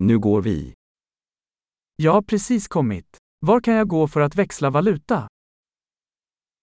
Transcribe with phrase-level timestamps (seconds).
[0.00, 0.74] Nu går vi.
[1.96, 3.16] Jag har precis kommit.
[3.46, 5.28] Var kan jag gå för att växla valuta?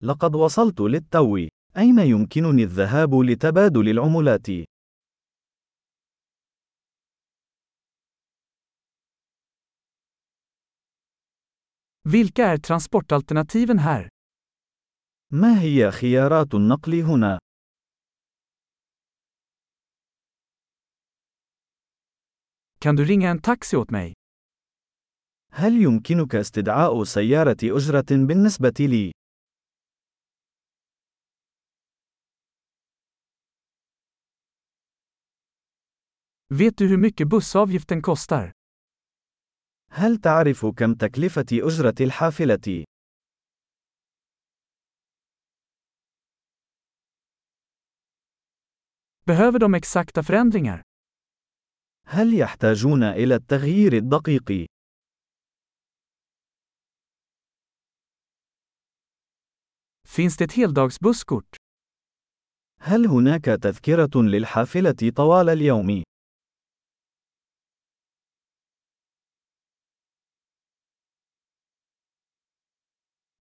[0.04, 1.38] لقد وصلت للتو.
[1.78, 4.48] أين يمكنني الذهاب لتبادل العملات؟
[12.04, 14.10] Vilka är transportalternativen här?
[15.32, 17.40] ما هي خيارات النقل هنا؟
[22.85, 24.13] Kan du ringa en taxi åt mig?
[25.53, 29.13] هل يمكنك استدعاء سيارة أجرة بالنسبة لي؟
[36.53, 38.53] Vet du hur mycket bussavgiften kostar?
[39.93, 42.85] هل تعرف كم تكلفة أجرة الحافلة؟
[49.27, 50.83] Behöver de exakta förändringar?
[52.08, 54.66] هل يحتاجون إلى التغيير الدقيق؟
[60.08, 61.56] Finns det heldagsbusskort?
[62.80, 66.04] هل هناك تذكرة للحافلة طوال اليوم؟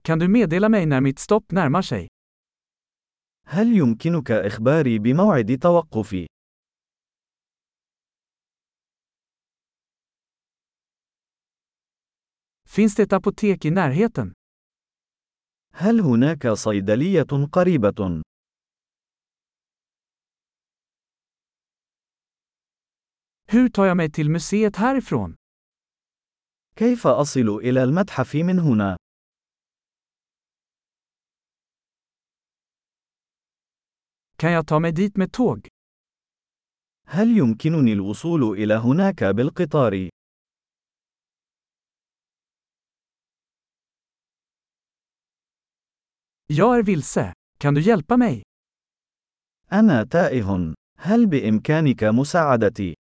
[0.03, 2.09] Kan du meddela mig när mitt stopp närmar sig?
[3.47, 6.27] هل يمكنك إخباري بموعد توقفي؟
[12.75, 14.33] Finns det apotek i närheten?
[15.73, 18.23] هل هناك صيدلية قريبة؟
[23.47, 25.37] Hur tar jag mig till museet härifrån?
[26.77, 28.97] كيف أصل إلى المتحف من هنا؟
[34.37, 35.69] Kan jag ta mig dit med tåg?
[37.07, 40.09] هل يمكنني الوصول إلى هناك بالقطار؟
[46.48, 47.34] Jag är vilse.
[47.60, 48.44] Kan du hjälpa mig?
[49.72, 50.74] أنا تائه.
[50.98, 52.96] هل بإمكانك مساعدتي؟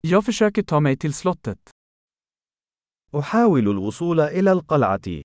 [0.00, 1.70] Jag försöker ta mig till slottet.
[3.14, 5.22] أحاول الوصول إلى القلعة.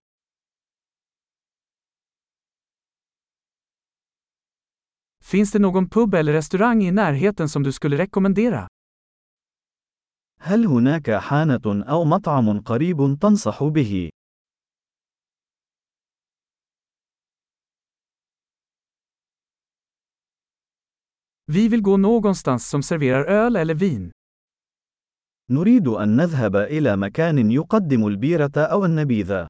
[5.24, 8.68] Finns det någon pub eller restaurang i närheten som du skulle rekommendera?
[10.47, 14.11] هل هناك حانة أو مطعم قريب تنصح به؟
[21.47, 24.13] Vi vill gå någonstans som serverar öl eller vin.
[25.51, 29.47] نريد أن نذهب إلى مكان يقدم البيرة أو النبيذ.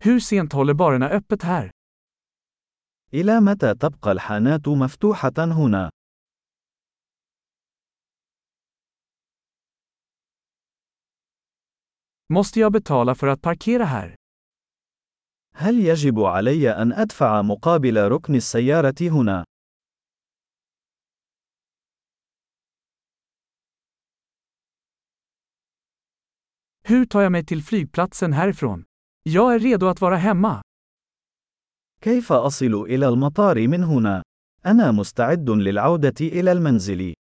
[0.00, 1.70] Hur sent håller barerna öppet här?
[3.14, 5.90] إلى متى تبقى الحانات مفتوحة هنا؟
[12.32, 14.14] Måste jag betala för att parkera här?
[15.54, 19.44] هل يجب علي أن أدفع مقابل ركن السيارة هنا؟
[26.84, 28.84] Hur tar jag mig till flygplatsen härifrån?
[29.22, 30.62] Jag är redo att vara hemma.
[32.00, 34.22] كيف أصل إلى المطار من هنا؟
[34.66, 37.14] أنا مستعد للعودة إلى المنزل.